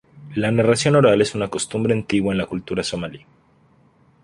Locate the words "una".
1.35-1.47